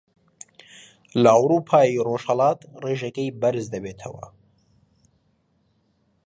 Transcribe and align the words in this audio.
لە 1.21 1.29
ئەورووپای 1.35 2.01
ڕۆژهەڵات 2.07 2.59
ڕێژەکەی 2.83 3.35
بەرز 3.41 3.65
دەبێتەوە 3.73 4.25